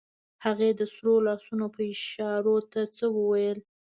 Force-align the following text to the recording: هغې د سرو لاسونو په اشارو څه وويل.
هغې 0.45 0.69
د 0.79 0.81
سرو 0.93 1.15
لاسونو 1.27 1.65
په 1.75 1.81
اشارو 1.93 2.55
څه 2.95 3.05
وويل. 3.17 3.59